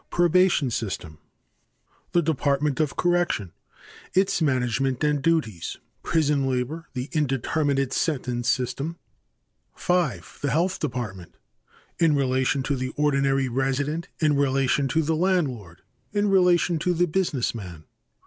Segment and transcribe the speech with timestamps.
[0.09, 1.19] Probation system.
[2.13, 3.51] The Department of Correction.
[4.15, 5.77] Its management and duties.
[6.01, 6.87] Prison labor.
[6.93, 8.97] The indeterminate sentence system.
[9.75, 10.39] 5.
[10.41, 11.35] The Health Department.
[11.99, 14.07] (a) In relation to the ordinary resident.
[14.19, 15.83] (b) In relation to the landlord.
[16.13, 17.83] (c) In relation to the business man.